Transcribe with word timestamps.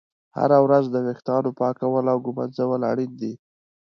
هره 0.37 0.57
ورځ 0.65 0.85
د 0.89 0.95
ویښتانو 1.05 1.49
پاکول 1.59 2.05
او 2.13 2.17
ږمنځول 2.25 2.81
اړین 2.91 3.11
دي. 3.21 3.33